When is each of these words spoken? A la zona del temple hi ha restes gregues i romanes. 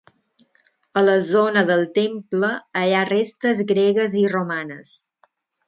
A 1.01 1.03
la 1.07 1.17
zona 1.27 1.63
del 1.67 1.85
temple 1.99 2.51
hi 2.87 2.97
ha 2.97 3.05
restes 3.13 3.63
gregues 3.75 4.19
i 4.25 4.25
romanes. 4.35 4.99